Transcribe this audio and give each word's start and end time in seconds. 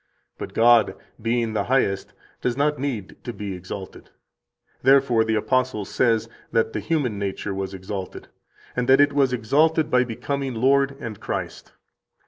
But 0.39 0.55
God, 0.55 0.95
being 1.21 1.53
the 1.53 1.65
Highest, 1.65 2.13
does 2.41 2.57
not 2.57 2.79
need 2.79 3.17
to 3.23 3.31
be 3.31 3.53
exalted. 3.53 4.09
Therefore, 4.81 5.23
the 5.23 5.35
apostle 5.35 5.85
says 5.85 6.27
that 6.51 6.73
the 6.73 6.79
human 6.79 7.19
[nature] 7.19 7.53
was 7.53 7.75
exalted, 7.75 8.27
and 8.75 8.89
that 8.89 8.99
it 8.99 9.13
was 9.13 9.31
exalted 9.31 9.91
by 9.91 10.03
becoming 10.03 10.55
Lord 10.55 10.97
and 10.99 11.19
Christ. 11.19 11.73